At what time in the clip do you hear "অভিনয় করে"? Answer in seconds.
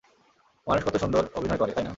1.35-1.71